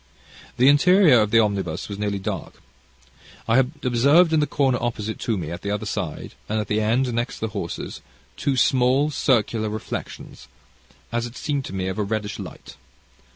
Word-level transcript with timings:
"The 0.57 0.67
interior 0.67 1.19
of 1.19 1.29
the 1.29 1.37
omnibus 1.39 1.87
was 1.87 1.99
nearly 1.99 2.17
dark. 2.17 2.59
I 3.47 3.57
had 3.57 3.71
observed 3.83 4.33
in 4.33 4.39
the 4.39 4.47
corner 4.47 4.79
opposite 4.81 5.19
to 5.19 5.37
me 5.37 5.51
at 5.51 5.61
the 5.61 5.69
other 5.69 5.85
side, 5.85 6.33
and 6.49 6.59
at 6.59 6.69
the 6.69 6.81
end 6.81 7.13
next 7.13 7.37
the 7.37 7.49
horses, 7.49 8.01
two 8.35 8.57
small 8.57 9.11
circular 9.11 9.69
reflections, 9.69 10.47
as 11.11 11.27
it 11.27 11.37
seemed 11.37 11.65
to 11.65 11.73
me 11.73 11.87
of 11.87 11.99
a 11.99 12.03
reddish 12.03 12.39
light. 12.39 12.77